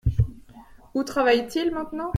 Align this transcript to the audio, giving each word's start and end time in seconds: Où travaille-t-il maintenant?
Où 0.95 1.03
travaille-t-il 1.03 1.69
maintenant? 1.71 2.09